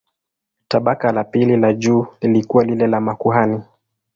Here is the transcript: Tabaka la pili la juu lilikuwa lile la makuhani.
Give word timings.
Tabaka 0.67 1.11
la 1.11 1.23
pili 1.23 1.57
la 1.57 1.73
juu 1.73 2.07
lilikuwa 2.21 2.63
lile 2.63 2.87
la 2.87 3.01
makuhani. 3.01 3.61